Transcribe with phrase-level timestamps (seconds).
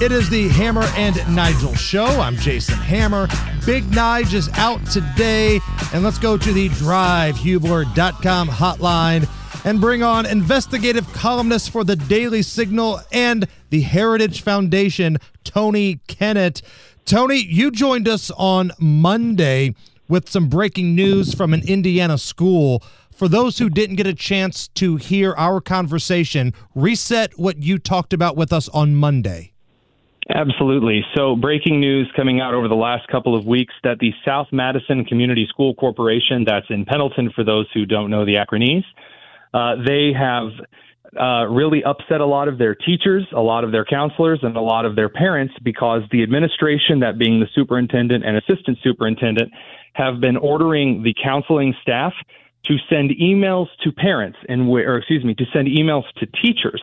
[0.00, 2.06] It is the Hammer and Nigel show.
[2.06, 3.28] I'm Jason Hammer.
[3.66, 5.60] Big Nige is out today.
[5.92, 9.28] And let's go to the drivehubler.com hotline
[9.66, 16.62] and bring on investigative columnist for the Daily Signal and the Heritage Foundation, Tony Kinnett.
[17.04, 19.74] Tony, you joined us on Monday
[20.08, 22.82] with some breaking news from an Indiana school.
[23.14, 28.14] For those who didn't get a chance to hear our conversation, reset what you talked
[28.14, 29.49] about with us on Monday.
[30.28, 31.04] Absolutely.
[31.16, 35.04] So, breaking news coming out over the last couple of weeks that the South Madison
[35.04, 38.84] Community School Corporation, that's in Pendleton for those who don't know the acronyms,
[39.54, 40.50] uh, they have
[41.18, 44.60] uh, really upset a lot of their teachers, a lot of their counselors, and a
[44.60, 49.50] lot of their parents because the administration, that being the superintendent and assistant superintendent,
[49.94, 52.12] have been ordering the counseling staff
[52.66, 56.82] to send emails to parents and, or excuse me, to send emails to teachers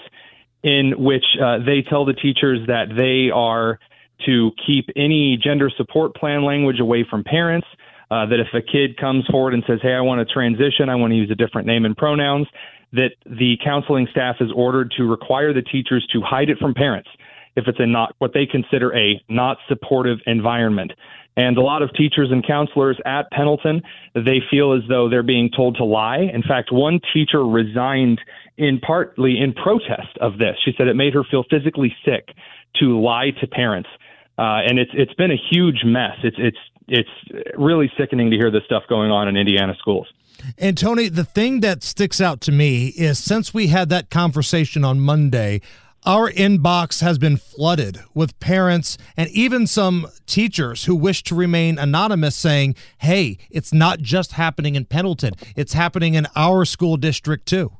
[0.63, 3.80] in which uh, they tell the teachers that they are
[4.25, 7.67] to keep any gender support plan language away from parents.
[8.09, 10.95] Uh, that if a kid comes forward and says, "Hey, I want to transition, I
[10.95, 12.47] want to use a different name and pronouns,"
[12.94, 17.09] that the counseling staff is ordered to require the teachers to hide it from parents
[17.58, 20.94] if it's a not what they consider a not supportive environment.
[21.36, 23.81] And a lot of teachers and counselors at Pendleton,
[24.16, 26.30] they feel as though they're being told to lie.
[26.33, 28.19] In fact, one teacher resigned
[28.58, 30.55] in partly in protest of this.
[30.66, 32.30] She said it made her feel physically sick
[32.80, 33.89] to lie to parents.
[34.38, 36.16] Uh, and it's it's been a huge mess.
[36.23, 40.08] It's it's it's really sickening to hear this stuff going on in Indiana schools.
[40.58, 44.86] And Tony, the thing that sticks out to me is since we had that conversation
[44.86, 45.61] on Monday,
[46.05, 51.80] our inbox has been flooded with parents and even some teachers who wish to remain
[51.80, 57.48] anonymous saying, hey, it's not just happening in Pendleton, it's happening in our school district
[57.48, 57.71] too.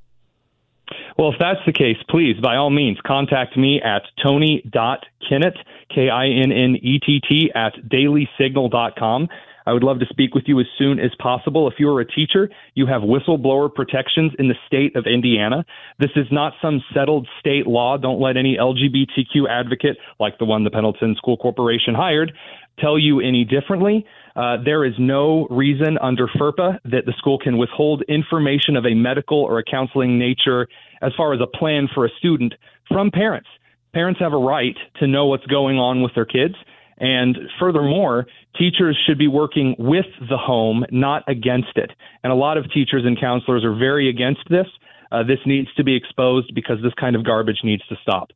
[1.18, 5.58] Well, if that's the case, please, by all means, contact me at tony.kinnett,
[5.94, 9.28] K I N N E T T, at dailysignal.com.
[9.66, 11.68] I would love to speak with you as soon as possible.
[11.68, 15.66] If you are a teacher, you have whistleblower protections in the state of Indiana.
[16.00, 17.98] This is not some settled state law.
[17.98, 22.32] Don't let any LGBTQ advocate, like the one the Pendleton School Corporation hired,
[22.80, 24.06] tell you any differently.
[24.38, 28.94] Uh, there is no reason under FERPA that the school can withhold information of a
[28.94, 30.68] medical or a counseling nature
[31.02, 32.54] as far as a plan for a student
[32.88, 33.50] from parents.
[33.94, 36.54] Parents have a right to know what's going on with their kids.
[37.00, 38.28] And furthermore,
[38.58, 41.92] teachers should be working with the home, not against it.
[42.24, 44.68] And a lot of teachers and counselors are very against this.
[45.12, 48.32] Uh, this needs to be exposed because this kind of garbage needs to stop.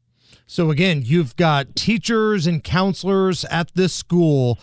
[0.48, 4.60] So, again, you've got teachers and counselors at this school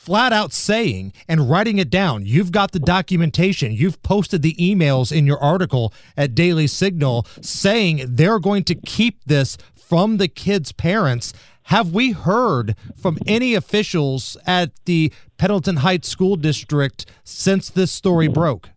[0.00, 2.24] flat out saying and writing it down.
[2.24, 3.72] You've got the documentation.
[3.72, 9.22] You've posted the emails in your article at Daily Signal saying they're going to keep
[9.26, 11.34] this from the kids' parents.
[11.64, 18.26] Have we heard from any officials at the Pendleton Heights School District since this story
[18.26, 18.70] broke?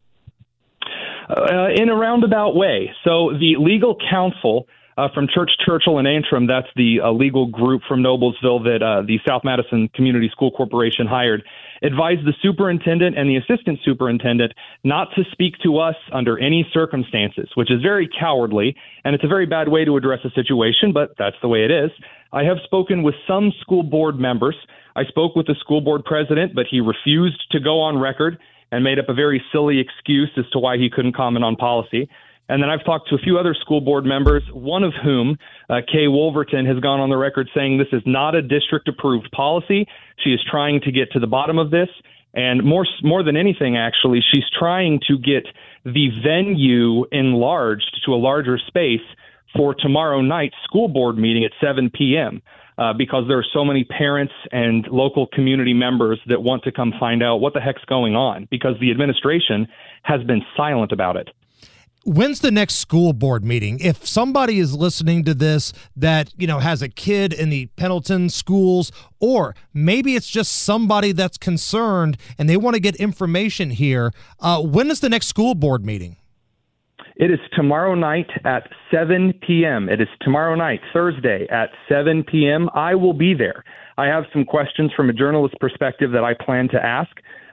[1.29, 2.91] Uh, in a roundabout way.
[3.05, 4.67] So the legal counsel
[4.97, 9.01] uh, from Church Churchill and Antrim, that's the uh, legal group from Noblesville that uh,
[9.05, 11.43] the South Madison Community School Corporation hired,
[11.81, 17.49] advised the superintendent and the assistant superintendent not to speak to us under any circumstances,
[17.55, 21.13] which is very cowardly and it's a very bad way to address a situation, but
[21.17, 21.91] that's the way it is.
[22.31, 24.55] I have spoken with some school board members.
[24.95, 28.37] I spoke with the school board president, but he refused to go on record
[28.71, 32.09] and made up a very silly excuse as to why he couldn't comment on policy.
[32.49, 35.37] And then I've talked to a few other school board members, one of whom,
[35.69, 39.31] uh, Kay Wolverton, has gone on the record saying this is not a district approved
[39.31, 39.87] policy.
[40.23, 41.87] She is trying to get to the bottom of this.
[42.33, 45.45] And more, more than anything, actually, she's trying to get
[45.85, 49.05] the venue enlarged to a larger space
[49.55, 52.41] for tomorrow night's school board meeting at 7 p.m.
[52.75, 56.91] Uh, because there are so many parents and local community members that want to come
[56.99, 59.67] find out what the heck's going on because the administration
[60.01, 61.29] has been silent about it
[62.05, 66.59] when's the next school board meeting if somebody is listening to this that you know
[66.59, 72.49] has a kid in the pendleton schools or maybe it's just somebody that's concerned and
[72.49, 74.11] they want to get information here
[74.41, 76.17] uh, when is the next school board meeting
[77.15, 79.87] it is tomorrow night at 7 p.m.
[79.87, 82.69] It is tomorrow night, Thursday at 7 p.m.
[82.73, 83.63] I will be there.
[83.99, 87.11] I have some questions from a journalist perspective that I plan to ask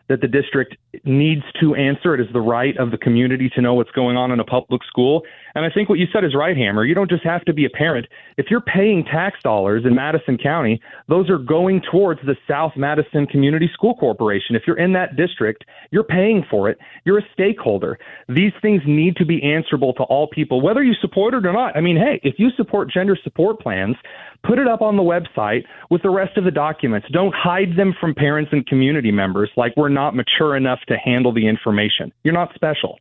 [0.09, 2.15] that the district needs to answer.
[2.15, 4.83] It is the right of the community to know what's going on in a public
[4.85, 5.23] school.
[5.55, 6.85] And I think what you said is right, Hammer.
[6.85, 8.07] You don't just have to be a parent.
[8.37, 13.27] If you're paying tax dollars in Madison County, those are going towards the South Madison
[13.27, 14.57] Community School Corporation.
[14.57, 16.79] If you're in that district, you're paying for it.
[17.05, 17.99] You're a stakeholder.
[18.29, 21.77] These things need to be answerable to all people, whether you support it or not.
[21.77, 23.97] I mean, hey, if you support gender support plans,
[24.45, 27.07] put it up on the website with the rest of the documents.
[27.13, 31.33] Don't hide them from parents and community members like we're not mature enough to handle
[31.33, 32.13] the information.
[32.23, 32.99] You're not special.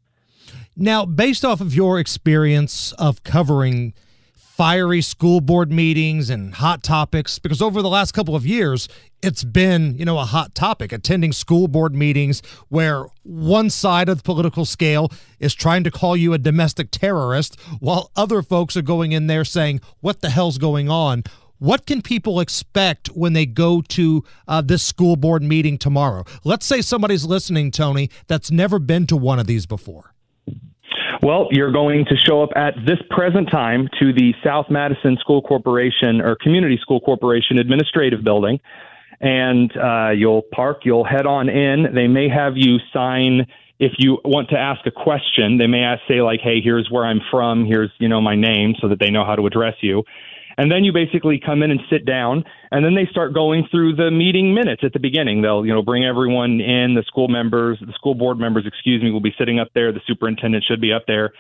[0.76, 3.94] Now, based off of your experience of covering
[4.34, 8.90] fiery school board meetings and hot topics, because over the last couple of years,
[9.22, 14.18] it's been, you know, a hot topic attending school board meetings where one side of
[14.18, 18.82] the political scale is trying to call you a domestic terrorist while other folks are
[18.82, 21.24] going in there saying, what the hell's going on?
[21.60, 26.24] What can people expect when they go to uh, this school board meeting tomorrow?
[26.46, 30.14] Let's say somebody's listening, Tony, that's never been to one of these before.
[31.22, 35.42] Well, you're going to show up at this present time to the South Madison School
[35.42, 38.62] Corporation or Community School Corporation Administrative Building,
[39.20, 40.86] and uh, you'll park.
[40.86, 41.94] You'll head on in.
[41.94, 43.48] They may have you sign
[43.80, 45.58] if you want to ask a question.
[45.58, 47.66] They may ask, say like, "Hey, here's where I'm from.
[47.66, 50.06] Here's you know my name," so that they know how to address you.
[50.60, 53.96] And then you basically come in and sit down, and then they start going through
[53.96, 55.42] the meeting minutes at the beginning.
[55.42, 59.10] They'll, you know, bring everyone in, the school members, the school board members, excuse me,
[59.10, 59.94] will be sitting up there.
[59.94, 61.32] The superintendent should be up there.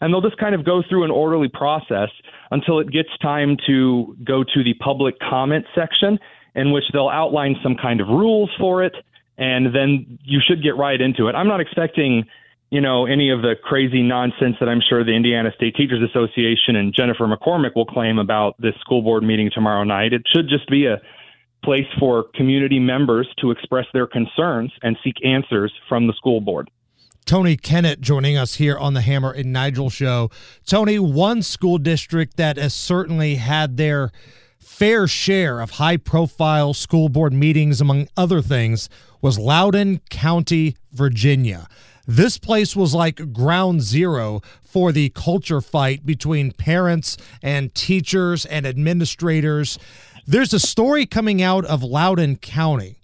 [0.00, 2.08] And they'll just kind of go through an orderly process
[2.50, 6.18] until it gets time to go to the public comment section,
[6.56, 8.96] in which they'll outline some kind of rules for it.
[9.38, 11.36] And then you should get right into it.
[11.36, 12.24] I'm not expecting
[12.74, 16.74] you know, any of the crazy nonsense that I'm sure the Indiana State Teachers Association
[16.74, 20.12] and Jennifer McCormick will claim about this school board meeting tomorrow night.
[20.12, 21.00] It should just be a
[21.62, 26.68] place for community members to express their concerns and seek answers from the school board.
[27.26, 30.30] Tony Kinnett joining us here on the Hammer and Nigel show.
[30.66, 34.10] Tony, one school district that has certainly had their
[34.58, 38.88] fair share of high profile school board meetings, among other things,
[39.22, 41.68] was Loudoun County, Virginia.
[42.06, 48.66] This place was like ground zero for the culture fight between parents and teachers and
[48.66, 49.78] administrators.
[50.26, 52.96] There's a story coming out of Loudoun County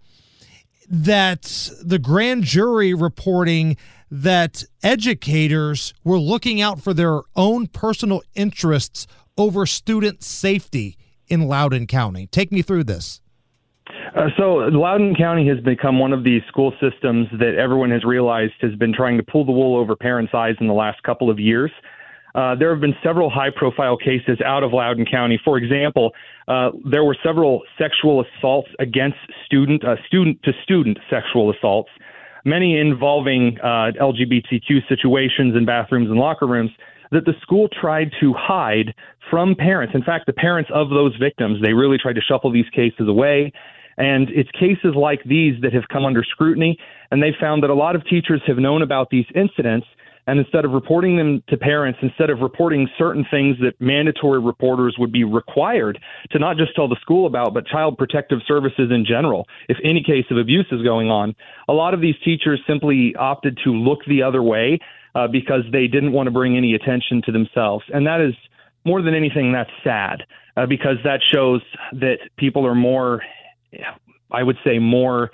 [0.89, 3.77] that the grand jury reporting
[4.11, 9.07] that educators were looking out for their own personal interests
[9.39, 10.99] over student safety
[11.29, 12.27] in Loudoun County.
[12.27, 13.21] Take me through this.
[14.15, 18.55] Uh, so Loudoun County has become one of these school systems that everyone has realized
[18.61, 21.39] has been trying to pull the wool over parents' eyes in the last couple of
[21.39, 21.71] years.
[22.35, 25.41] Uh, there have been several high-profile cases out of Loudoun County.
[25.45, 26.13] For example,
[26.49, 31.91] uh, there were several sexual assaults against student uh, student to student sexual assaults,
[32.45, 36.71] many involving uh, LGBTQ situations in bathrooms and locker rooms
[37.13, 38.95] that the school tried to hide
[39.29, 39.95] from parents.
[39.95, 43.53] In fact, the parents of those victims, they really tried to shuffle these cases away.
[43.97, 46.79] And it's cases like these that have come under scrutiny,
[47.11, 49.87] and they found that a lot of teachers have known about these incidents.
[50.27, 54.95] And instead of reporting them to parents, instead of reporting certain things that mandatory reporters
[54.99, 55.99] would be required
[56.31, 60.03] to not just tell the school about, but child protective services in general, if any
[60.03, 61.35] case of abuse is going on,
[61.69, 64.79] a lot of these teachers simply opted to look the other way
[65.15, 67.85] uh, because they didn't want to bring any attention to themselves.
[67.93, 68.35] And that is
[68.85, 70.23] more than anything, that's sad
[70.57, 73.23] uh, because that shows that people are more
[74.31, 75.31] I would say, more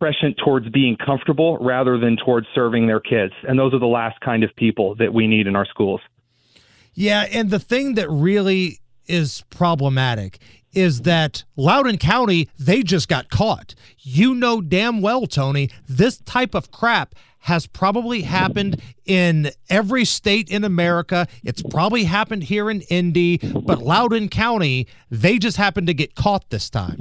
[0.00, 3.34] prescient towards being comfortable rather than towards serving their kids.
[3.46, 6.00] And those are the last kind of people that we need in our schools.
[6.94, 7.26] Yeah.
[7.30, 10.38] And the thing that really is problematic
[10.72, 13.74] is that Loudoun County, they just got caught.
[13.98, 20.50] You know damn well, Tony, this type of crap has probably happened in every state
[20.50, 21.26] in America.
[21.42, 26.50] It's probably happened here in Indy, but Loudoun County, they just happened to get caught
[26.50, 27.00] this time.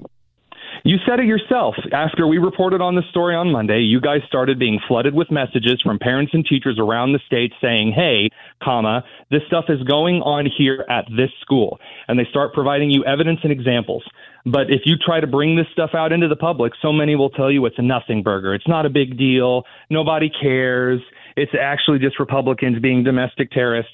[0.85, 1.75] You said it yourself.
[1.91, 5.81] After we reported on this story on Monday, you guys started being flooded with messages
[5.83, 8.29] from parents and teachers around the state saying, "Hey,
[8.63, 13.03] comma, this stuff is going on here at this school." And they start providing you
[13.03, 14.03] evidence and examples.
[14.51, 17.29] But if you try to bring this stuff out into the public, so many will
[17.29, 18.53] tell you it's a nothing burger.
[18.55, 19.63] It's not a big deal.
[19.89, 21.01] Nobody cares.
[21.35, 23.91] It's actually just Republicans being domestic terrorists.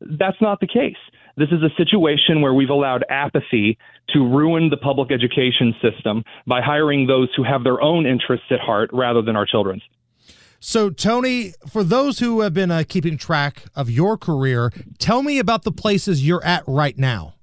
[0.00, 0.96] That's not the case.
[1.36, 3.78] This is a situation where we've allowed apathy
[4.10, 8.60] to ruin the public education system by hiring those who have their own interests at
[8.60, 9.82] heart rather than our children's.
[10.60, 15.38] So, Tony, for those who have been uh, keeping track of your career, tell me
[15.38, 17.35] about the places you're at right now.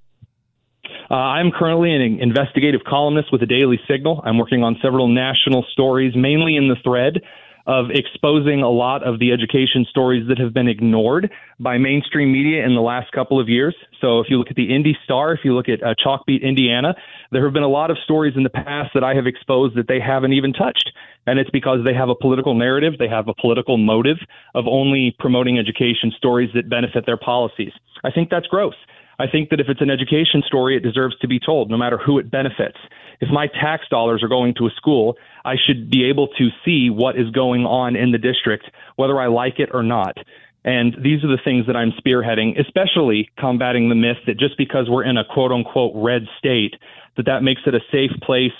[1.09, 4.21] Uh, I'm currently an investigative columnist with the Daily Signal.
[4.25, 7.21] I'm working on several national stories, mainly in the thread
[7.65, 12.65] of exposing a lot of the education stories that have been ignored by mainstream media
[12.65, 13.73] in the last couple of years.
[14.01, 16.93] So if you look at the Indy Star, if you look at uh, Chalkbeat Indiana,
[17.31, 19.87] there have been a lot of stories in the past that I have exposed that
[19.87, 20.91] they haven't even touched.
[21.25, 24.17] And it's because they have a political narrative, they have a political motive
[24.55, 27.71] of only promoting education stories that benefit their policies.
[28.03, 28.75] I think that's gross.
[29.19, 31.97] I think that if it's an education story, it deserves to be told, no matter
[31.97, 32.77] who it benefits.
[33.21, 36.89] If my tax dollars are going to a school, I should be able to see
[36.89, 38.65] what is going on in the district,
[38.95, 40.17] whether I like it or not.
[40.65, 44.89] And these are the things that I'm spearheading, especially combating the myth that just because
[44.89, 46.75] we're in a quote unquote red state,
[47.17, 48.53] that that makes it a safe place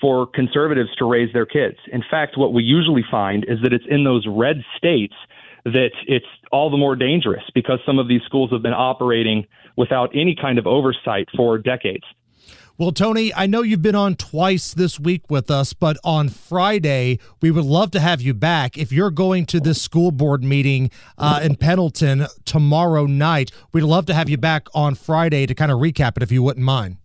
[0.00, 1.76] for conservatives to raise their kids.
[1.92, 5.14] In fact, what we usually find is that it's in those red states
[5.64, 10.10] that it's all the more dangerous because some of these schools have been operating without
[10.14, 12.04] any kind of oversight for decades.
[12.78, 17.18] Well, Tony, I know you've been on twice this week with us, but on Friday,
[17.40, 18.78] we would love to have you back.
[18.78, 24.06] If you're going to this school board meeting uh, in Pendleton tomorrow night, we'd love
[24.06, 26.96] to have you back on Friday to kind of recap it if you wouldn't mind.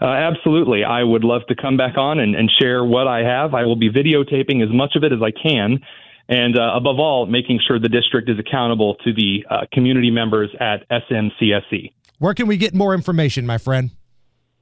[0.00, 0.84] Uh, absolutely.
[0.84, 3.54] I would love to come back on and, and share what I have.
[3.54, 5.80] I will be videotaping as much of it as I can
[6.28, 10.50] and uh, above all, making sure the district is accountable to the uh, community members
[10.60, 11.92] at SMCSE.
[12.18, 13.90] Where can we get more information, my friend?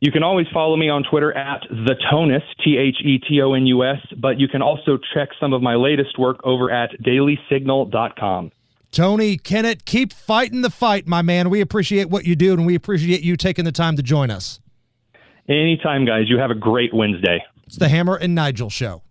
[0.01, 3.53] You can always follow me on Twitter at the Tonus, T H E T O
[3.53, 6.91] N U S, but you can also check some of my latest work over at
[7.03, 8.51] dailysignal.com.
[8.93, 11.51] Tony Kinnett, keep fighting the fight, my man.
[11.51, 14.59] We appreciate what you do, and we appreciate you taking the time to join us.
[15.49, 16.25] Anytime, guys.
[16.29, 17.45] You have a great Wednesday.
[17.67, 19.03] It's the Hammer and Nigel Show.